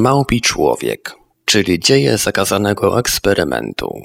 Małpi 0.00 0.40
człowiek, 0.40 1.14
czyli 1.44 1.80
dzieje 1.80 2.18
zakazanego 2.18 2.98
eksperymentu. 2.98 4.00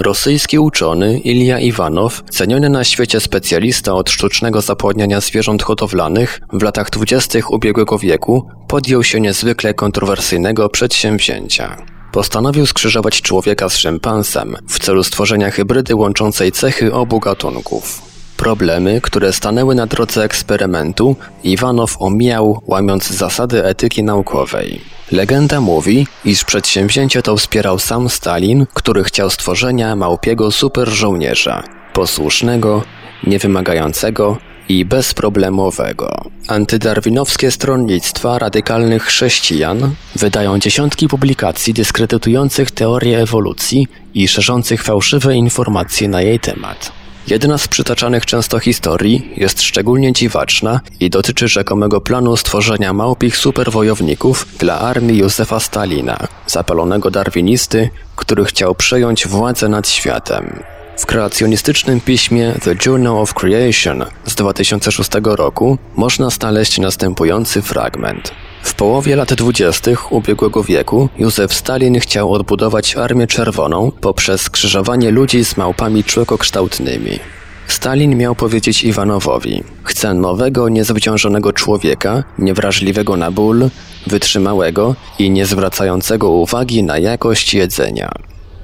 Rosyjski 0.00 0.58
uczony 0.58 1.18
Ilja 1.18 1.58
Iwanow, 1.58 2.22
ceniony 2.30 2.68
na 2.68 2.84
świecie 2.84 3.20
specjalista 3.20 3.94
od 3.94 4.10
sztucznego 4.10 4.60
zapłodniania 4.60 5.20
zwierząt 5.20 5.62
hodowlanych, 5.62 6.40
w 6.52 6.62
latach 6.62 6.90
dwudziestych 6.90 7.50
ubiegłego 7.50 7.98
wieku 7.98 8.48
podjął 8.68 9.04
się 9.04 9.20
niezwykle 9.20 9.74
kontrowersyjnego 9.74 10.68
przedsięwzięcia. 10.68 11.76
Postanowił 12.12 12.66
skrzyżować 12.66 13.22
człowieka 13.22 13.68
z 13.68 13.76
szympansem 13.76 14.56
w 14.68 14.78
celu 14.78 15.04
stworzenia 15.04 15.50
hybrydy 15.50 15.94
łączącej 15.94 16.52
cechy 16.52 16.92
obu 16.94 17.20
gatunków. 17.20 18.09
Problemy, 18.40 19.00
które 19.00 19.32
stanęły 19.32 19.74
na 19.74 19.86
drodze 19.86 20.24
eksperymentu, 20.24 21.16
Iwanow 21.44 21.96
omijał, 21.98 22.62
łamiąc 22.66 23.10
zasady 23.10 23.64
etyki 23.64 24.02
naukowej. 24.02 24.80
Legenda 25.12 25.60
mówi, 25.60 26.06
iż 26.24 26.44
przedsięwzięcie 26.44 27.22
to 27.22 27.36
wspierał 27.36 27.78
sam 27.78 28.08
Stalin, 28.08 28.66
który 28.74 29.04
chciał 29.04 29.30
stworzenia 29.30 29.96
małpiego 29.96 30.50
superżołnierza, 30.50 31.64
posłusznego, 31.92 32.82
niewymagającego 33.26 34.38
i 34.68 34.84
bezproblemowego. 34.84 36.24
Antydarwinowskie 36.48 37.50
stronnictwa 37.50 38.38
radykalnych 38.38 39.02
chrześcijan 39.02 39.94
wydają 40.16 40.58
dziesiątki 40.58 41.08
publikacji 41.08 41.74
dyskredytujących 41.74 42.70
teorię 42.70 43.18
ewolucji 43.18 43.86
i 44.14 44.28
szerzących 44.28 44.82
fałszywe 44.82 45.36
informacje 45.36 46.08
na 46.08 46.22
jej 46.22 46.40
temat. 46.40 46.99
Jedna 47.26 47.58
z 47.58 47.68
przytaczanych 47.68 48.26
często 48.26 48.58
historii 48.58 49.32
jest 49.36 49.62
szczególnie 49.62 50.12
dziwaczna 50.12 50.80
i 51.00 51.10
dotyczy 51.10 51.48
rzekomego 51.48 52.00
planu 52.00 52.36
stworzenia 52.36 52.92
małpich 52.92 53.36
superwojowników 53.36 54.46
dla 54.58 54.78
armii 54.78 55.18
Józefa 55.18 55.60
Stalina, 55.60 56.18
zapalonego 56.46 57.10
darwinisty, 57.10 57.90
który 58.16 58.44
chciał 58.44 58.74
przejąć 58.74 59.26
władzę 59.26 59.68
nad 59.68 59.88
światem. 59.88 60.62
W 60.98 61.06
kreacjonistycznym 61.06 62.00
piśmie 62.00 62.54
The 62.64 62.74
Journal 62.86 63.18
of 63.18 63.34
Creation 63.34 64.04
z 64.26 64.34
2006 64.34 65.10
roku 65.24 65.78
można 65.96 66.30
znaleźć 66.30 66.78
następujący 66.78 67.62
fragment. 67.62 68.32
W 68.70 68.74
połowie 68.74 69.16
lat 69.16 69.34
dwudziestych 69.34 70.12
ubiegłego 70.12 70.62
wieku 70.62 71.08
Józef 71.18 71.54
Stalin 71.54 72.00
chciał 72.00 72.32
odbudować 72.32 72.96
Armię 72.96 73.26
Czerwoną 73.26 73.92
poprzez 74.00 74.40
skrzyżowanie 74.40 75.10
ludzi 75.10 75.44
z 75.44 75.56
małpami 75.56 76.04
człekokształtnymi. 76.04 77.18
Stalin 77.66 78.16
miał 78.16 78.34
powiedzieć 78.34 78.84
Iwanowowi: 78.84 79.62
Chcę 79.84 80.14
nowego, 80.14 80.68
niezwyciężonego 80.68 81.52
człowieka, 81.52 82.24
niewrażliwego 82.38 83.16
na 83.16 83.30
ból, 83.30 83.68
wytrzymałego 84.06 84.94
i 85.18 85.30
niezwracającego 85.30 86.30
uwagi 86.30 86.82
na 86.82 86.98
jakość 86.98 87.54
jedzenia. 87.54 88.12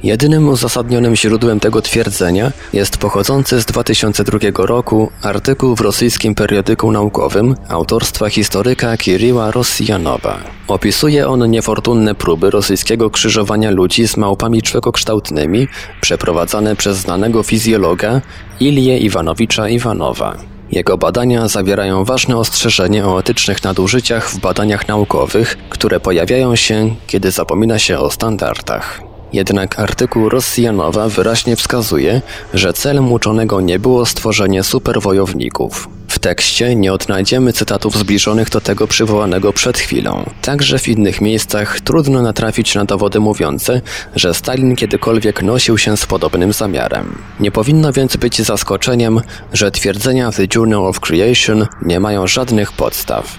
Jedynym 0.06 0.48
uzasadnionym 0.48 1.16
źródłem 1.16 1.60
tego 1.60 1.82
twierdzenia 1.82 2.52
jest 2.72 2.98
pochodzący 2.98 3.60
z 3.60 3.64
2002 3.66 4.38
roku 4.56 5.10
artykuł 5.22 5.76
w 5.76 5.80
rosyjskim 5.80 6.34
periodyku 6.34 6.92
naukowym 6.92 7.54
autorstwa 7.68 8.28
historyka 8.28 8.96
Kiriła 8.96 9.50
Rosjanowa. 9.50 10.38
Opisuje 10.68 11.28
on 11.28 11.50
niefortunne 11.50 12.14
próby 12.14 12.50
rosyjskiego 12.50 13.10
krzyżowania 13.10 13.70
ludzi 13.70 14.08
z 14.08 14.16
małpami 14.16 14.62
człekokształtnymi 14.62 15.68
przeprowadzane 16.00 16.76
przez 16.76 16.96
znanego 16.96 17.42
fizjologa 17.42 18.20
Ilię 18.60 18.98
Iwanowicza 18.98 19.68
Iwanowa. 19.68 20.36
Jego 20.72 20.98
badania 20.98 21.48
zawierają 21.48 22.04
ważne 22.04 22.36
ostrzeżenie 22.36 23.06
o 23.06 23.20
etycznych 23.20 23.64
nadużyciach 23.64 24.30
w 24.30 24.40
badaniach 24.40 24.88
naukowych, 24.88 25.58
które 25.70 26.00
pojawiają 26.00 26.56
się, 26.56 26.94
kiedy 27.06 27.30
zapomina 27.30 27.78
się 27.78 27.98
o 27.98 28.10
standardach. 28.10 29.15
Jednak 29.32 29.78
artykuł 29.78 30.28
Rosjanowa 30.28 31.08
wyraźnie 31.08 31.56
wskazuje, 31.56 32.20
że 32.54 32.72
celem 32.72 33.12
uczonego 33.12 33.60
nie 33.60 33.78
było 33.78 34.06
stworzenie 34.06 34.62
superwojowników. 34.62 35.88
W 36.08 36.18
tekście 36.18 36.76
nie 36.76 36.92
odnajdziemy 36.92 37.52
cytatów 37.52 37.96
zbliżonych 37.96 38.50
do 38.50 38.60
tego 38.60 38.86
przywołanego 38.86 39.52
przed 39.52 39.78
chwilą. 39.78 40.30
Także 40.42 40.78
w 40.78 40.88
innych 40.88 41.20
miejscach 41.20 41.80
trudno 41.80 42.22
natrafić 42.22 42.74
na 42.74 42.84
dowody 42.84 43.20
mówiące, 43.20 43.80
że 44.14 44.34
Stalin 44.34 44.76
kiedykolwiek 44.76 45.42
nosił 45.42 45.78
się 45.78 45.96
z 45.96 46.06
podobnym 46.06 46.52
zamiarem. 46.52 47.18
Nie 47.40 47.50
powinno 47.50 47.92
więc 47.92 48.16
być 48.16 48.42
zaskoczeniem, 48.42 49.20
że 49.52 49.70
twierdzenia 49.70 50.32
The 50.32 50.46
Journal 50.54 50.86
of 50.86 51.00
Creation 51.00 51.66
nie 51.82 52.00
mają 52.00 52.26
żadnych 52.26 52.72
podstaw. 52.72 53.38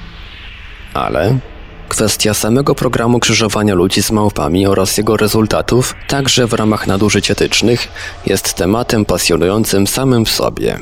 Ale 0.93 1.39
Kwestia 1.89 2.33
samego 2.33 2.75
programu 2.75 3.19
krzyżowania 3.19 3.75
ludzi 3.75 4.03
z 4.03 4.11
małpami 4.11 4.67
oraz 4.67 4.97
jego 4.97 5.17
rezultatów, 5.17 5.95
także 6.07 6.47
w 6.47 6.53
ramach 6.53 6.87
nadużyć 6.87 7.31
etycznych, 7.31 7.87
jest 8.25 8.53
tematem 8.53 9.05
pasjonującym 9.05 9.87
samym 9.87 10.25
w 10.25 10.29
sobie. 10.29 10.79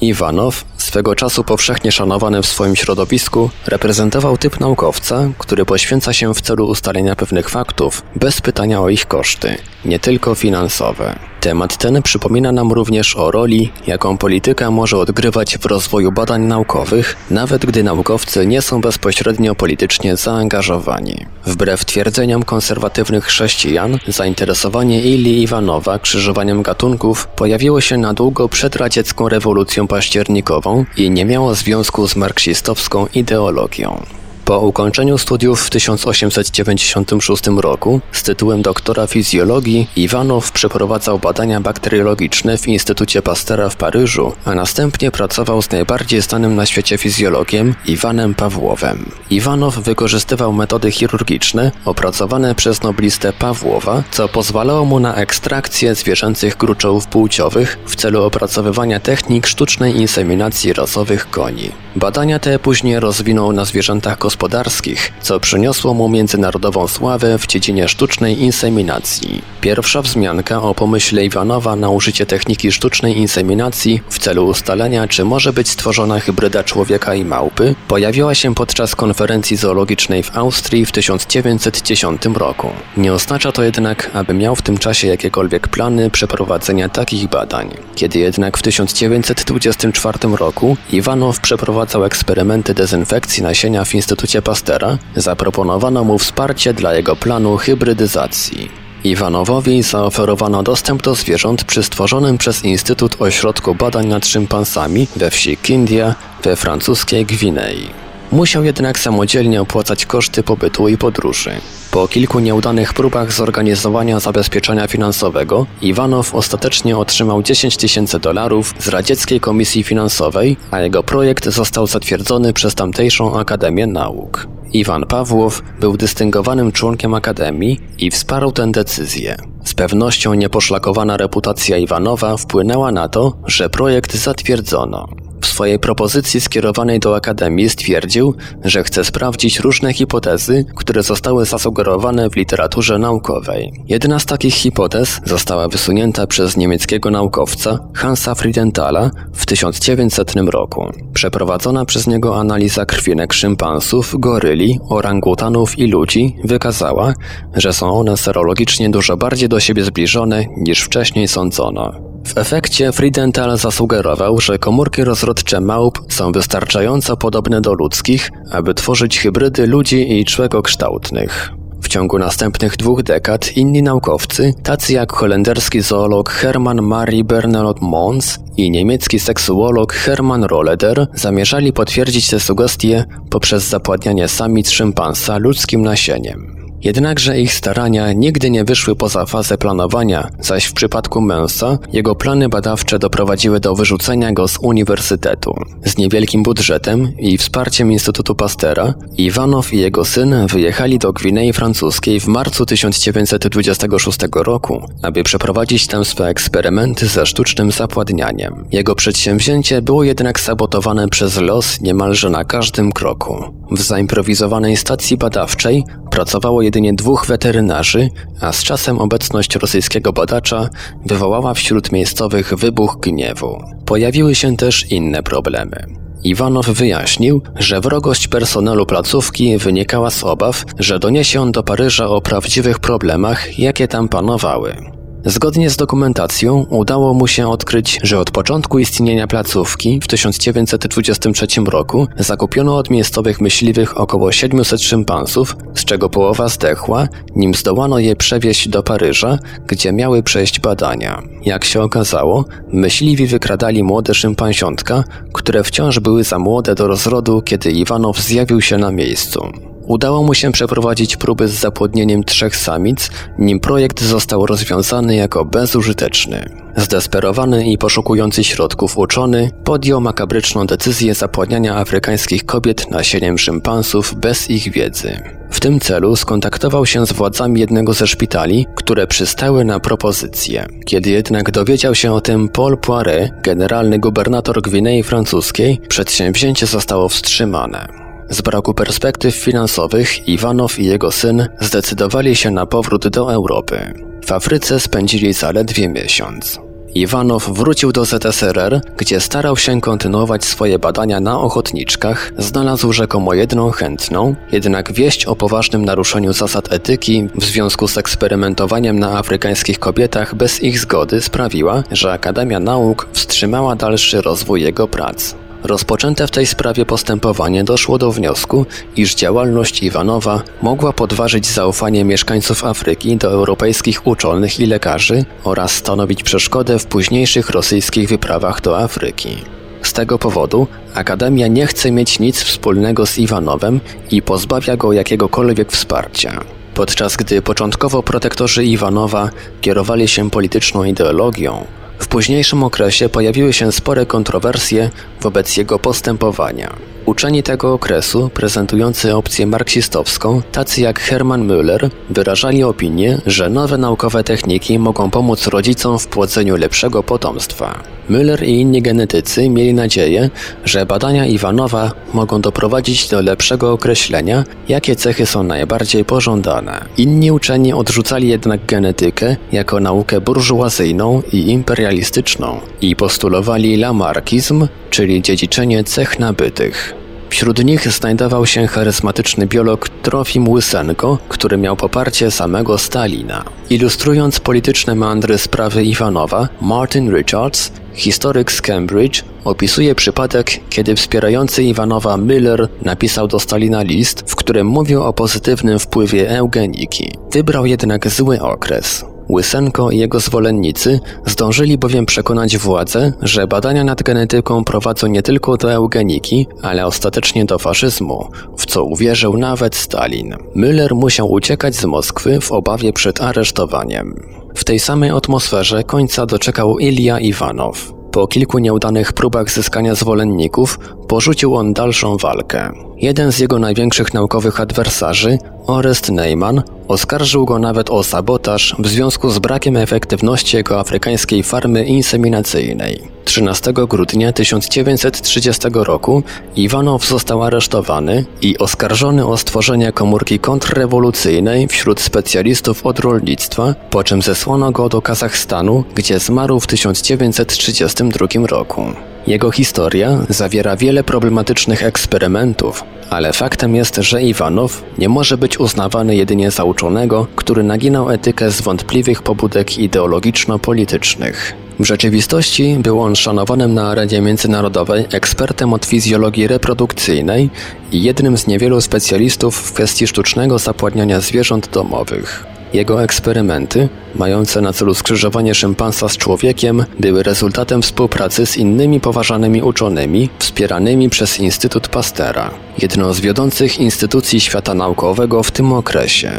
Iwanow, 0.00 0.64
swego 0.76 1.14
czasu 1.14 1.44
powszechnie 1.44 1.92
szanowany 1.92 2.42
w 2.42 2.46
swoim 2.46 2.76
środowisku, 2.76 3.50
reprezentował 3.66 4.38
typ 4.38 4.60
naukowca, 4.60 5.28
który 5.38 5.64
poświęca 5.64 6.12
się 6.12 6.34
w 6.34 6.40
celu 6.40 6.66
ustalenia 6.66 7.16
pewnych 7.16 7.48
faktów, 7.48 8.02
bez 8.16 8.40
pytania 8.40 8.80
o 8.80 8.88
ich 8.88 9.06
koszty, 9.06 9.56
nie 9.84 9.98
tylko 9.98 10.34
finansowe. 10.34 11.31
Temat 11.42 11.76
ten 11.76 12.02
przypomina 12.02 12.52
nam 12.52 12.72
również 12.72 13.16
o 13.16 13.30
roli, 13.30 13.72
jaką 13.86 14.18
polityka 14.18 14.70
może 14.70 14.98
odgrywać 14.98 15.58
w 15.58 15.66
rozwoju 15.66 16.12
badań 16.12 16.42
naukowych, 16.42 17.16
nawet 17.30 17.66
gdy 17.66 17.82
naukowcy 17.82 18.46
nie 18.46 18.62
są 18.62 18.80
bezpośrednio 18.80 19.54
politycznie 19.54 20.16
zaangażowani. 20.16 21.26
Wbrew 21.46 21.84
twierdzeniom 21.84 22.42
konserwatywnych 22.42 23.24
chrześcijan, 23.24 23.98
zainteresowanie 24.08 25.02
Ili 25.02 25.42
Iwanowa 25.42 25.98
krzyżowaniem 25.98 26.62
gatunków 26.62 27.26
pojawiło 27.26 27.80
się 27.80 27.98
na 27.98 28.14
długo 28.14 28.48
przed 28.48 28.76
radziecką 28.76 29.28
rewolucją 29.28 29.86
październikową 29.86 30.84
i 30.96 31.10
nie 31.10 31.24
miało 31.24 31.54
związku 31.54 32.08
z 32.08 32.16
marksistowską 32.16 33.06
ideologią. 33.14 34.02
Po 34.44 34.58
ukończeniu 34.58 35.18
studiów 35.18 35.62
w 35.62 35.70
1896 35.70 37.46
roku 37.56 38.00
z 38.12 38.22
tytułem 38.22 38.62
doktora 38.62 39.06
fizjologii 39.06 39.88
Iwanow 39.96 40.52
przeprowadzał 40.52 41.18
badania 41.18 41.60
bakteriologiczne 41.60 42.58
w 42.58 42.68
Instytucie 42.68 43.22
Pastera 43.22 43.68
w 43.68 43.76
Paryżu, 43.76 44.32
a 44.44 44.54
następnie 44.54 45.10
pracował 45.10 45.62
z 45.62 45.70
najbardziej 45.70 46.22
znanym 46.22 46.56
na 46.56 46.66
świecie 46.66 46.98
fizjologiem 46.98 47.74
Iwanem 47.86 48.34
Pawłowem. 48.34 49.10
Iwanow 49.30 49.78
wykorzystywał 49.78 50.52
metody 50.52 50.90
chirurgiczne 50.90 51.72
opracowane 51.84 52.54
przez 52.54 52.82
noblistę 52.82 53.32
Pawłowa, 53.32 54.02
co 54.10 54.28
pozwalało 54.28 54.84
mu 54.84 55.00
na 55.00 55.14
ekstrakcję 55.14 55.94
zwierzęcych 55.94 56.56
gruczołów 56.56 57.06
płciowych 57.06 57.78
w 57.86 57.96
celu 57.96 58.22
opracowywania 58.22 59.00
technik 59.00 59.46
sztucznej 59.46 59.96
inseminacji 59.96 60.72
rasowych 60.72 61.30
koni. 61.30 61.70
Badania 61.96 62.38
te 62.38 62.58
później 62.58 63.00
rozwinął 63.00 63.52
na 63.52 63.64
zwierzętach 63.64 64.18
gospodarskich, 64.42 65.12
co 65.20 65.40
przyniosło 65.40 65.94
mu 65.94 66.08
międzynarodową 66.08 66.88
sławę 66.88 67.38
w 67.38 67.46
dziedzinie 67.46 67.88
sztucznej 67.88 68.40
inseminacji. 68.40 69.42
Pierwsza 69.60 70.02
wzmianka 70.02 70.62
o 70.62 70.74
pomyśle 70.74 71.24
Iwanowa 71.24 71.76
na 71.76 71.90
użycie 71.90 72.26
techniki 72.26 72.72
sztucznej 72.72 73.18
inseminacji 73.18 74.00
w 74.08 74.18
celu 74.18 74.46
ustalenia, 74.46 75.08
czy 75.08 75.24
może 75.24 75.52
być 75.52 75.68
stworzona 75.68 76.20
hybryda 76.20 76.64
człowieka 76.64 77.14
i 77.14 77.24
małpy, 77.24 77.74
pojawiła 77.88 78.34
się 78.34 78.54
podczas 78.54 78.96
konferencji 78.96 79.56
zoologicznej 79.56 80.22
w 80.22 80.36
Austrii 80.36 80.86
w 80.86 80.92
1910 80.92 82.22
roku. 82.34 82.68
Nie 82.96 83.12
oznacza 83.12 83.52
to 83.52 83.62
jednak, 83.62 84.10
aby 84.14 84.34
miał 84.34 84.56
w 84.56 84.62
tym 84.62 84.78
czasie 84.78 85.08
jakiekolwiek 85.08 85.68
plany 85.68 86.10
przeprowadzenia 86.10 86.88
takich 86.88 87.28
badań. 87.28 87.70
Kiedy 87.94 88.18
jednak 88.18 88.58
w 88.58 88.62
1924 88.62 90.18
roku 90.36 90.76
Iwanow 90.92 91.40
przeprowadzał 91.40 92.04
eksperymenty 92.04 92.74
dezynfekcji 92.74 93.42
nasienia 93.42 93.84
w 93.84 93.94
Instytucie 93.94 94.21
Instytucie 94.22 94.42
Pastera 94.42 94.98
zaproponowano 95.16 96.04
mu 96.04 96.18
wsparcie 96.18 96.74
dla 96.74 96.94
jego 96.94 97.16
planu 97.16 97.56
hybrydyzacji. 97.56 98.70
Iwanowowi 99.04 99.82
zaoferowano 99.82 100.62
dostęp 100.62 101.02
do 101.02 101.14
zwierząt 101.14 101.64
przy 101.64 101.82
stworzonym 101.82 102.38
przez 102.38 102.64
Instytut 102.64 103.16
Ośrodku 103.18 103.74
Badań 103.74 104.06
nad 104.06 104.26
Szympansami 104.26 105.06
we 105.16 105.30
wsi 105.30 105.56
Kindia 105.56 106.14
we 106.42 106.56
francuskiej 106.56 107.26
Gwinei. 107.26 107.90
Musiał 108.32 108.64
jednak 108.64 108.98
samodzielnie 108.98 109.60
opłacać 109.60 110.06
koszty 110.06 110.42
pobytu 110.42 110.88
i 110.88 110.98
podróży. 110.98 111.50
Po 111.92 112.08
kilku 112.08 112.40
nieudanych 112.40 112.94
próbach 112.94 113.32
zorganizowania 113.32 114.20
zabezpieczenia 114.20 114.86
finansowego, 114.88 115.66
Iwanow 115.82 116.34
ostatecznie 116.34 116.98
otrzymał 116.98 117.42
10 117.42 117.76
tysięcy 117.76 118.18
dolarów 118.18 118.74
z 118.78 118.88
radzieckiej 118.88 119.40
komisji 119.40 119.82
finansowej, 119.82 120.56
a 120.70 120.80
jego 120.80 121.02
projekt 121.02 121.48
został 121.48 121.86
zatwierdzony 121.86 122.52
przez 122.52 122.74
tamtejszą 122.74 123.38
Akademię 123.38 123.86
Nauk. 123.86 124.48
Iwan 124.72 125.06
Pawłow 125.06 125.62
był 125.80 125.96
dystyngowanym 125.96 126.72
członkiem 126.72 127.14
Akademii 127.14 127.80
i 127.98 128.10
wsparł 128.10 128.52
tę 128.52 128.70
decyzję. 128.70 129.36
Z 129.64 129.74
pewnością 129.74 130.34
nieposzlakowana 130.34 131.16
reputacja 131.16 131.76
Iwanowa 131.76 132.36
wpłynęła 132.36 132.92
na 132.92 133.08
to, 133.08 133.32
że 133.46 133.70
projekt 133.70 134.14
zatwierdzono. 134.14 135.08
W 135.42 135.46
swojej 135.46 135.78
propozycji 135.78 136.40
skierowanej 136.40 137.00
do 137.00 137.16
Akademii 137.16 137.70
stwierdził, 137.70 138.34
że 138.64 138.84
chce 138.84 139.04
sprawdzić 139.04 139.60
różne 139.60 139.92
hipotezy, 139.92 140.64
które 140.76 141.02
zostały 141.02 141.44
zasugerowane 141.44 142.30
w 142.30 142.36
literaturze 142.36 142.98
naukowej. 142.98 143.72
Jedna 143.88 144.18
z 144.18 144.26
takich 144.26 144.54
hipotez 144.54 145.20
została 145.24 145.68
wysunięta 145.68 146.26
przez 146.26 146.56
niemieckiego 146.56 147.10
naukowca 147.10 147.78
Hansa 147.94 148.34
Friedenthala 148.34 149.10
w 149.32 149.46
1900 149.46 150.34
roku. 150.36 150.92
Przeprowadzona 151.14 151.84
przez 151.84 152.06
niego 152.06 152.40
analiza 152.40 152.86
krwinek 152.86 153.32
szympansów, 153.32 154.14
goryli, 154.18 154.78
orangutanów 154.88 155.78
i 155.78 155.86
ludzi 155.86 156.36
wykazała, 156.44 157.14
że 157.56 157.72
są 157.72 157.90
one 157.98 158.16
serologicznie 158.16 158.90
dużo 158.90 159.16
bardziej 159.16 159.48
do 159.48 159.60
siebie 159.60 159.84
zbliżone 159.84 160.44
niż 160.56 160.80
wcześniej 160.82 161.28
sądzono. 161.28 162.11
W 162.24 162.38
efekcie 162.38 162.92
Friedenthal 162.92 163.58
zasugerował, 163.58 164.40
że 164.40 164.58
komórki 164.58 165.04
rozrodcze 165.04 165.60
małp 165.60 165.98
są 166.08 166.32
wystarczająco 166.32 167.16
podobne 167.16 167.60
do 167.60 167.74
ludzkich, 167.74 168.30
aby 168.50 168.74
tworzyć 168.74 169.18
hybrydy 169.18 169.66
ludzi 169.66 170.20
i 170.20 170.24
człegokształtnych. 170.24 171.52
W 171.82 171.88
ciągu 171.88 172.18
następnych 172.18 172.76
dwóch 172.76 173.02
dekad 173.02 173.56
inni 173.56 173.82
naukowcy, 173.82 174.54
tacy 174.62 174.92
jak 174.92 175.12
holenderski 175.12 175.80
zoolog 175.80 176.30
Hermann 176.30 176.82
Marie 176.82 177.24
Bernard 177.24 177.80
Mons 177.80 178.38
i 178.56 178.70
niemiecki 178.70 179.18
seksuolog 179.18 179.92
Hermann 179.92 180.44
Rolleder, 180.44 181.06
zamierzali 181.14 181.72
potwierdzić 181.72 182.30
te 182.30 182.40
sugestie 182.40 183.04
poprzez 183.30 183.68
zapładnianie 183.68 184.28
samic 184.28 184.70
szympansa 184.70 185.38
ludzkim 185.38 185.82
nasieniem. 185.82 186.61
Jednakże 186.82 187.40
ich 187.40 187.54
starania 187.54 188.12
nigdy 188.12 188.50
nie 188.50 188.64
wyszły 188.64 188.96
poza 188.96 189.26
fazę 189.26 189.58
planowania, 189.58 190.28
zaś 190.40 190.64
w 190.64 190.72
przypadku 190.72 191.20
Mensa 191.20 191.78
jego 191.92 192.14
plany 192.14 192.48
badawcze 192.48 192.98
doprowadziły 192.98 193.60
do 193.60 193.74
wyrzucenia 193.74 194.32
go 194.32 194.48
z 194.48 194.58
uniwersytetu. 194.58 195.54
Z 195.84 195.98
niewielkim 195.98 196.42
budżetem 196.42 197.12
i 197.18 197.38
wsparciem 197.38 197.92
Instytutu 197.92 198.34
Pastera, 198.34 198.94
Iwanow 199.18 199.72
i 199.72 199.78
jego 199.78 200.04
syn 200.04 200.46
wyjechali 200.46 200.98
do 200.98 201.12
Gwinei 201.12 201.52
Francuskiej 201.52 202.20
w 202.20 202.26
marcu 202.26 202.66
1926 202.66 204.18
roku, 204.34 204.82
aby 205.02 205.22
przeprowadzić 205.22 205.86
tam 205.86 206.04
swe 206.04 206.28
eksperymenty 206.28 207.06
ze 207.06 207.26
sztucznym 207.26 207.72
zapładnianiem. 207.72 208.64
Jego 208.72 208.94
przedsięwzięcie 208.94 209.82
było 209.82 210.04
jednak 210.04 210.40
sabotowane 210.40 211.08
przez 211.08 211.36
los 211.36 211.80
niemalże 211.80 212.30
na 212.30 212.44
każdym 212.44 212.92
kroku. 212.92 213.44
W 213.70 213.82
zaimprowizowanej 213.82 214.76
stacji 214.76 215.16
badawczej 215.16 215.84
pracowało 216.12 216.62
jedynie 216.62 216.92
dwóch 216.92 217.26
weterynarzy, 217.26 218.08
a 218.40 218.52
z 218.52 218.62
czasem 218.62 218.98
obecność 218.98 219.56
rosyjskiego 219.56 220.12
badacza 220.12 220.68
wywołała 221.06 221.54
wśród 221.54 221.92
miejscowych 221.92 222.54
wybuch 222.54 222.96
gniewu. 223.00 223.62
Pojawiły 223.86 224.34
się 224.34 224.56
też 224.56 224.92
inne 224.92 225.22
problemy. 225.22 225.86
Iwanow 226.24 226.66
wyjaśnił, 226.66 227.42
że 227.56 227.80
wrogość 227.80 228.28
personelu 228.28 228.86
placówki 228.86 229.58
wynikała 229.58 230.10
z 230.10 230.24
obaw, 230.24 230.64
że 230.78 230.98
doniesie 230.98 231.40
on 231.40 231.52
do 231.52 231.62
Paryża 231.62 232.08
o 232.08 232.20
prawdziwych 232.20 232.78
problemach, 232.78 233.58
jakie 233.58 233.88
tam 233.88 234.08
panowały. 234.08 235.01
Zgodnie 235.24 235.70
z 235.70 235.76
dokumentacją 235.76 236.66
udało 236.70 237.14
mu 237.14 237.26
się 237.26 237.48
odkryć, 237.48 237.98
że 238.02 238.18
od 238.18 238.30
początku 238.30 238.78
istnienia 238.78 239.26
placówki 239.26 240.00
w 240.00 240.06
1923 240.06 241.46
roku 241.66 242.06
zakupiono 242.16 242.76
od 242.76 242.90
miejscowych 242.90 243.40
myśliwych 243.40 244.00
około 244.00 244.32
700 244.32 244.82
szympansów, 244.82 245.56
z 245.74 245.84
czego 245.84 246.08
połowa 246.08 246.48
zdechła, 246.48 247.08
nim 247.36 247.54
zdołano 247.54 247.98
je 247.98 248.16
przewieźć 248.16 248.68
do 248.68 248.82
Paryża, 248.82 249.38
gdzie 249.66 249.92
miały 249.92 250.22
przejść 250.22 250.60
badania. 250.60 251.22
Jak 251.44 251.64
się 251.64 251.82
okazało, 251.82 252.44
myśliwi 252.72 253.26
wykradali 253.26 253.82
młode 253.82 254.14
szympansiątka, 254.14 255.04
które 255.32 255.64
wciąż 255.64 256.00
były 256.00 256.24
za 256.24 256.38
młode 256.38 256.74
do 256.74 256.86
rozrodu, 256.86 257.42
kiedy 257.42 257.70
Iwanow 257.70 258.20
zjawił 258.20 258.60
się 258.60 258.78
na 258.78 258.92
miejscu. 258.92 259.71
Udało 259.92 260.22
mu 260.22 260.34
się 260.34 260.52
przeprowadzić 260.52 261.16
próby 261.16 261.48
z 261.48 261.52
zapłodnieniem 261.52 262.24
trzech 262.24 262.56
samic, 262.56 263.10
nim 263.38 263.60
projekt 263.60 264.02
został 264.02 264.46
rozwiązany 264.46 265.14
jako 265.14 265.44
bezużyteczny. 265.44 266.50
Zdesperowany 266.76 267.70
i 267.70 267.78
poszukujący 267.78 268.44
środków 268.44 268.98
uczony 268.98 269.50
podjął 269.64 270.00
makabryczną 270.00 270.66
decyzję 270.66 271.14
zapłodniania 271.14 271.76
afrykańskich 271.76 272.46
kobiet 272.46 272.90
nasieniem 272.90 273.38
szympansów 273.38 274.14
bez 274.14 274.50
ich 274.50 274.72
wiedzy. 274.72 275.20
W 275.50 275.60
tym 275.60 275.80
celu 275.80 276.16
skontaktował 276.16 276.86
się 276.86 277.06
z 277.06 277.12
władzami 277.12 277.60
jednego 277.60 277.92
ze 277.92 278.06
szpitali, 278.06 278.66
które 278.74 279.06
przystały 279.06 279.64
na 279.64 279.80
propozycję. 279.80 280.66
Kiedy 280.86 281.10
jednak 281.10 281.50
dowiedział 281.50 281.94
się 281.94 282.12
o 282.12 282.20
tym 282.20 282.48
Paul 282.48 282.78
Poiret, 282.78 283.32
generalny 283.42 283.98
gubernator 283.98 284.62
Gwinei 284.62 285.02
Francuskiej, 285.02 285.80
przedsięwzięcie 285.88 286.66
zostało 286.66 287.08
wstrzymane. 287.08 288.01
Z 288.28 288.42
braku 288.42 288.74
perspektyw 288.74 289.34
finansowych 289.34 290.28
Iwanow 290.28 290.78
i 290.78 290.84
jego 290.84 291.12
syn 291.12 291.48
zdecydowali 291.60 292.36
się 292.36 292.50
na 292.50 292.66
powrót 292.66 293.08
do 293.08 293.32
Europy. 293.32 293.94
W 294.26 294.32
Afryce 294.32 294.80
spędzili 294.80 295.32
zaledwie 295.32 295.88
miesiąc. 295.88 296.60
Iwanow 296.94 297.48
wrócił 297.48 297.92
do 297.92 298.04
ZSRR, 298.04 298.80
gdzie 298.96 299.20
starał 299.20 299.56
się 299.56 299.80
kontynuować 299.80 300.44
swoje 300.44 300.78
badania 300.78 301.20
na 301.20 301.40
ochotniczkach, 301.40 302.32
znalazł 302.38 302.92
rzekomo 302.92 303.34
jedną 303.34 303.70
chętną, 303.70 304.34
jednak 304.52 304.92
wieść 304.92 305.24
o 305.24 305.36
poważnym 305.36 305.84
naruszeniu 305.84 306.32
zasad 306.32 306.72
etyki 306.72 307.28
w 307.34 307.44
związku 307.44 307.88
z 307.88 307.98
eksperymentowaniem 307.98 308.98
na 308.98 309.18
afrykańskich 309.18 309.78
kobietach 309.78 310.34
bez 310.34 310.62
ich 310.62 310.78
zgody 310.78 311.20
sprawiła, 311.20 311.82
że 311.90 312.12
Akademia 312.12 312.60
Nauk 312.60 313.08
wstrzymała 313.12 313.76
dalszy 313.76 314.20
rozwój 314.20 314.62
jego 314.62 314.88
prac. 314.88 315.34
Rozpoczęte 315.64 316.26
w 316.26 316.30
tej 316.30 316.46
sprawie 316.46 316.86
postępowanie 316.86 317.64
doszło 317.64 317.98
do 317.98 318.12
wniosku, 318.12 318.66
iż 318.96 319.14
działalność 319.14 319.82
Iwanowa 319.82 320.42
mogła 320.62 320.92
podważyć 320.92 321.46
zaufanie 321.46 322.04
mieszkańców 322.04 322.64
Afryki 322.64 323.16
do 323.16 323.30
europejskich 323.30 324.06
uczonych 324.06 324.60
i 324.60 324.66
lekarzy 324.66 325.24
oraz 325.44 325.72
stanowić 325.72 326.22
przeszkodę 326.22 326.78
w 326.78 326.86
późniejszych 326.86 327.50
rosyjskich 327.50 328.08
wyprawach 328.08 328.60
do 328.60 328.78
Afryki. 328.78 329.36
Z 329.82 329.92
tego 329.92 330.18
powodu 330.18 330.66
Akademia 330.94 331.46
nie 331.46 331.66
chce 331.66 331.92
mieć 331.92 332.18
nic 332.18 332.42
wspólnego 332.42 333.06
z 333.06 333.18
Iwanowem 333.18 333.80
i 334.10 334.22
pozbawia 334.22 334.76
go 334.76 334.92
jakiegokolwiek 334.92 335.72
wsparcia. 335.72 336.40
Podczas 336.74 337.16
gdy 337.16 337.42
początkowo 337.42 338.02
protektorzy 338.02 338.64
Iwanowa 338.64 339.30
kierowali 339.60 340.08
się 340.08 340.30
polityczną 340.30 340.84
ideologią, 340.84 341.64
w 342.02 342.08
późniejszym 342.08 342.62
okresie 342.62 343.08
pojawiły 343.08 343.52
się 343.52 343.72
spore 343.72 344.06
kontrowersje 344.06 344.90
wobec 345.20 345.56
jego 345.56 345.78
postępowania. 345.78 346.72
Uczeni 347.06 347.42
tego 347.42 347.72
okresu, 347.72 348.30
prezentujący 348.34 349.16
opcję 349.16 349.46
marksistowską, 349.46 350.42
tacy 350.52 350.80
jak 350.80 351.00
Hermann 351.00 351.46
Müller, 351.48 351.90
wyrażali 352.10 352.64
opinię, 352.64 353.18
że 353.26 353.50
nowe 353.50 353.78
naukowe 353.78 354.24
techniki 354.24 354.78
mogą 354.78 355.10
pomóc 355.10 355.46
rodzicom 355.46 355.98
w 355.98 356.06
płodzeniu 356.06 356.56
lepszego 356.56 357.02
potomstwa. 357.02 357.82
Müller 358.10 358.44
i 358.44 358.60
inni 358.60 358.82
genetycy 358.82 359.48
mieli 359.48 359.74
nadzieję, 359.74 360.30
że 360.64 360.86
badania 360.86 361.26
Iwanowa 361.26 361.92
mogą 362.14 362.40
doprowadzić 362.40 363.08
do 363.08 363.20
lepszego 363.20 363.72
określenia, 363.72 364.44
jakie 364.68 364.96
cechy 364.96 365.26
są 365.26 365.42
najbardziej 365.42 366.04
pożądane. 366.04 366.84
Inni 366.98 367.32
uczeni 367.32 367.72
odrzucali 367.72 368.28
jednak 368.28 368.66
genetykę 368.66 369.36
jako 369.52 369.80
naukę 369.80 370.20
burżuazyjną 370.20 371.22
i 371.32 371.50
imperialistyczną 371.50 372.60
i 372.80 372.96
postulowali 372.96 373.76
lamarkizm, 373.76 374.66
czyli 374.92 375.22
dziedziczenie 375.22 375.84
cech 375.84 376.18
nabytych. 376.18 376.94
Wśród 377.30 377.64
nich 377.64 377.88
znajdował 377.88 378.46
się 378.46 378.66
charyzmatyczny 378.66 379.46
biolog 379.46 379.88
Trofim 379.88 380.48
Łysenko, 380.48 381.18
który 381.28 381.56
miał 381.56 381.76
poparcie 381.76 382.30
samego 382.30 382.78
Stalina. 382.78 383.44
Ilustrując 383.70 384.40
polityczne 384.40 384.94
meandry 384.94 385.38
sprawy 385.38 385.84
Iwanowa, 385.84 386.48
Martin 386.60 387.16
Richards, 387.16 387.72
historyk 387.94 388.52
z 388.52 388.62
Cambridge, 388.62 389.24
opisuje 389.44 389.94
przypadek, 389.94 390.50
kiedy 390.70 390.96
wspierający 390.96 391.62
Iwanowa 391.62 392.16
Miller 392.16 392.68
napisał 392.82 393.28
do 393.28 393.40
Stalina 393.40 393.82
list, 393.82 394.24
w 394.26 394.36
którym 394.36 394.66
mówił 394.66 395.02
o 395.02 395.12
pozytywnym 395.12 395.78
wpływie 395.78 396.30
eugeniki. 396.30 397.12
Wybrał 397.32 397.66
jednak 397.66 398.08
zły 398.08 398.40
okres. 398.40 399.04
Łysenko 399.28 399.90
i 399.90 399.98
jego 399.98 400.20
zwolennicy 400.20 401.00
zdążyli 401.26 401.78
bowiem 401.78 402.06
przekonać 402.06 402.58
władze, 402.58 403.12
że 403.22 403.46
badania 403.46 403.84
nad 403.84 404.02
genetyką 404.02 404.64
prowadzą 404.64 405.06
nie 405.06 405.22
tylko 405.22 405.56
do 405.56 405.72
eugeniki, 405.72 406.46
ale 406.62 406.86
ostatecznie 406.86 407.44
do 407.44 407.58
faszyzmu, 407.58 408.28
w 408.56 408.66
co 408.66 408.84
uwierzył 408.84 409.36
nawet 409.36 409.76
Stalin. 409.76 410.36
Müller 410.56 410.94
musiał 410.94 411.32
uciekać 411.32 411.76
z 411.76 411.84
Moskwy 411.84 412.40
w 412.40 412.52
obawie 412.52 412.92
przed 412.92 413.20
aresztowaniem. 413.20 414.14
W 414.54 414.64
tej 414.64 414.78
samej 414.78 415.10
atmosferze 415.10 415.84
końca 415.84 416.26
doczekał 416.26 416.78
Ilja 416.78 417.20
Iwanow. 417.20 417.92
Po 418.12 418.26
kilku 418.26 418.58
nieudanych 418.58 419.12
próbach 419.12 419.50
zyskania 419.50 419.94
zwolenników, 419.94 420.78
porzucił 421.08 421.54
on 421.54 421.72
dalszą 421.72 422.16
walkę. 422.16 422.72
Jeden 422.96 423.32
z 423.32 423.38
jego 423.38 423.58
największych 423.58 424.14
naukowych 424.14 424.60
adwersarzy, 424.60 425.38
Orest 425.66 426.10
Neyman, 426.10 426.62
oskarżył 426.92 427.44
go 427.44 427.58
nawet 427.58 427.90
o 427.90 428.02
sabotaż 428.04 428.76
w 428.78 428.86
związku 428.86 429.30
z 429.30 429.38
brakiem 429.38 429.76
efektywności 429.76 430.56
jego 430.56 430.80
afrykańskiej 430.80 431.42
farmy 431.42 431.84
inseminacyjnej. 431.84 433.02
13 433.24 433.72
grudnia 433.72 434.32
1930 434.32 435.62
roku 435.74 436.22
Iwanow 436.56 437.06
został 437.06 437.42
aresztowany 437.42 438.24
i 438.42 438.58
oskarżony 438.58 439.26
o 439.26 439.36
stworzenie 439.36 439.92
komórki 439.92 440.38
kontrrewolucyjnej 440.38 441.68
wśród 441.68 442.00
specjalistów 442.00 442.86
od 442.86 442.98
rolnictwa, 443.00 443.74
po 443.90 444.04
czym 444.04 444.22
zesłano 444.22 444.70
go 444.70 444.88
do 444.88 445.02
Kazachstanu, 445.02 445.84
gdzie 445.94 446.18
zmarł 446.18 446.60
w 446.60 446.66
1932 446.66 448.26
roku. 448.46 448.82
Jego 449.26 449.50
historia 449.50 450.18
zawiera 450.28 450.76
wiele 450.76 451.04
problematycznych 451.04 451.82
eksperymentów, 451.82 452.84
ale 453.10 453.32
faktem 453.32 453.74
jest, 453.74 453.96
że 453.96 454.22
Iwanow 454.22 454.82
nie 454.98 455.08
może 455.08 455.38
być 455.38 455.60
uznawany 455.60 456.16
jedynie 456.16 456.50
za 456.50 456.64
uczonego, 456.64 457.26
który 457.36 457.62
naginał 457.62 458.10
etykę 458.10 458.50
z 458.50 458.60
wątpliwych 458.60 459.22
pobudek 459.22 459.78
ideologiczno-politycznych. 459.78 461.54
W 461.80 461.84
rzeczywistości 461.84 462.76
był 462.78 463.00
on 463.00 463.16
szanowanym 463.16 463.74
na 463.74 463.90
arenie 463.90 464.20
międzynarodowej 464.20 465.04
ekspertem 465.12 465.72
od 465.72 465.84
fizjologii 465.86 466.46
reprodukcyjnej 466.46 467.50
i 467.92 468.02
jednym 468.02 468.38
z 468.38 468.46
niewielu 468.46 468.80
specjalistów 468.80 469.56
w 469.56 469.72
kwestii 469.72 470.06
sztucznego 470.06 470.58
zapładniania 470.58 471.20
zwierząt 471.20 471.68
domowych. 471.68 472.51
Jego 472.72 473.02
eksperymenty, 473.02 473.88
mające 474.14 474.60
na 474.60 474.72
celu 474.72 474.94
skrzyżowanie 474.94 475.54
szympansa 475.54 476.08
z 476.08 476.16
człowiekiem, 476.16 476.84
były 477.00 477.22
rezultatem 477.22 477.82
współpracy 477.82 478.46
z 478.46 478.56
innymi 478.56 479.00
poważanymi 479.00 479.62
uczonymi, 479.62 480.28
wspieranymi 480.38 481.10
przez 481.10 481.40
Instytut 481.40 481.88
Pastera, 481.88 482.50
jedną 482.78 483.12
z 483.12 483.20
wiodących 483.20 483.78
instytucji 483.78 484.40
świata 484.40 484.74
naukowego 484.74 485.42
w 485.42 485.50
tym 485.50 485.72
okresie. 485.72 486.32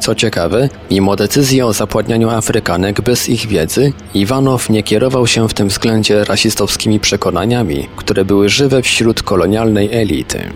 Co 0.00 0.14
ciekawe, 0.14 0.68
mimo 0.90 1.16
decyzji 1.16 1.62
o 1.62 1.72
zapładnianiu 1.72 2.30
Afrykanek 2.30 3.00
bez 3.00 3.28
ich 3.28 3.46
wiedzy, 3.46 3.92
Iwanow 4.14 4.70
nie 4.70 4.82
kierował 4.82 5.26
się 5.26 5.48
w 5.48 5.54
tym 5.54 5.68
względzie 5.68 6.24
rasistowskimi 6.24 7.00
przekonaniami, 7.00 7.88
które 7.96 8.24
były 8.24 8.48
żywe 8.48 8.82
wśród 8.82 9.22
kolonialnej 9.22 9.92
elity. 9.92 10.50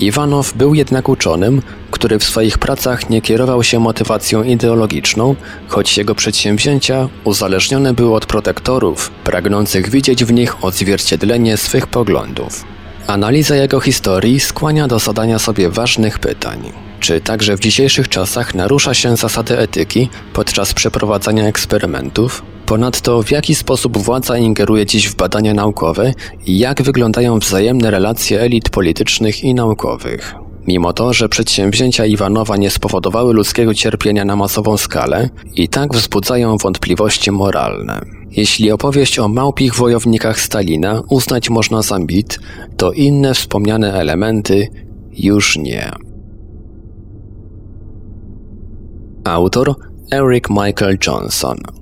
Iwanow 0.00 0.54
był 0.54 0.74
jednak 0.74 1.08
uczonym, 1.08 1.62
który 1.90 2.18
w 2.18 2.24
swoich 2.24 2.58
pracach 2.58 3.10
nie 3.10 3.22
kierował 3.22 3.62
się 3.62 3.80
motywacją 3.80 4.42
ideologiczną, 4.42 5.36
choć 5.68 5.98
jego 5.98 6.14
przedsięwzięcia 6.14 7.08
uzależnione 7.24 7.94
były 7.94 8.14
od 8.14 8.26
protektorów, 8.26 9.10
pragnących 9.24 9.90
widzieć 9.90 10.24
w 10.24 10.32
nich 10.32 10.64
odzwierciedlenie 10.64 11.56
swych 11.56 11.86
poglądów. 11.86 12.64
Analiza 13.06 13.56
jego 13.56 13.80
historii 13.80 14.40
skłania 14.40 14.88
do 14.88 14.98
zadania 14.98 15.38
sobie 15.38 15.70
ważnych 15.70 16.18
pytań. 16.18 16.72
Czy 17.00 17.20
także 17.20 17.56
w 17.56 17.60
dzisiejszych 17.60 18.08
czasach 18.08 18.54
narusza 18.54 18.94
się 18.94 19.16
zasady 19.16 19.58
etyki 19.58 20.08
podczas 20.32 20.74
przeprowadzania 20.74 21.44
eksperymentów? 21.44 22.42
Ponadto 22.68 23.22
w 23.22 23.30
jaki 23.30 23.54
sposób 23.54 23.98
władza 23.98 24.38
ingeruje 24.38 24.86
dziś 24.86 25.08
w 25.08 25.16
badania 25.16 25.54
naukowe 25.54 26.12
i 26.46 26.58
jak 26.58 26.82
wyglądają 26.82 27.38
wzajemne 27.38 27.90
relacje 27.90 28.40
elit 28.40 28.70
politycznych 28.70 29.44
i 29.44 29.54
naukowych? 29.54 30.34
Mimo 30.66 30.92
to, 30.92 31.12
że 31.12 31.28
przedsięwzięcia 31.28 32.06
Iwanowa 32.06 32.56
nie 32.56 32.70
spowodowały 32.70 33.34
ludzkiego 33.34 33.74
cierpienia 33.74 34.24
na 34.24 34.36
masową 34.36 34.76
skalę, 34.76 35.28
i 35.54 35.68
tak 35.68 35.94
wzbudzają 35.94 36.56
wątpliwości 36.56 37.30
moralne. 37.30 38.00
Jeśli 38.30 38.72
opowieść 38.72 39.18
o 39.18 39.28
małpich 39.28 39.74
wojownikach 39.74 40.40
Stalina 40.40 41.02
uznać 41.08 41.50
można 41.50 41.82
za 41.82 41.98
mit, 41.98 42.38
to 42.76 42.92
inne 42.92 43.34
wspomniane 43.34 43.92
elementy 43.92 44.68
już 45.12 45.56
nie. 45.56 45.92
Autor 49.24 49.74
Eric 50.12 50.50
Michael 50.50 50.98
Johnson 51.06 51.77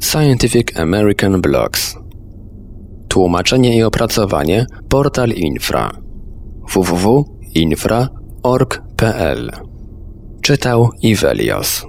Scientific 0.00 0.80
American 0.80 1.40
Blogs 1.40 1.96
Tłumaczenie 3.08 3.76
i 3.76 3.82
opracowanie 3.82 4.66
Portal 4.88 5.30
Infra 5.30 5.90
www.infra.org.pl 6.74 9.50
Czytał 10.42 10.90
Ivelios 11.02 11.86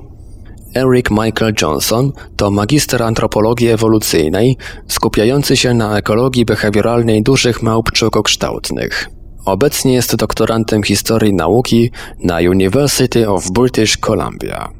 Eric 0.75 1.11
Michael 1.11 1.53
Johnson 1.61 2.11
to 2.35 2.51
magister 2.51 3.03
antropologii 3.03 3.67
ewolucyjnej 3.67 4.57
skupiający 4.87 5.57
się 5.57 5.73
na 5.73 5.97
ekologii 5.97 6.45
behawioralnej 6.45 7.23
dużych 7.23 7.63
małp 7.63 7.91
czokokształtnych. 7.91 9.09
Obecnie 9.45 9.93
jest 9.93 10.15
doktorantem 10.15 10.83
historii 10.83 11.33
nauki 11.33 11.91
na 12.23 12.37
University 12.37 13.29
of 13.29 13.51
British 13.51 13.97
Columbia. 13.97 14.78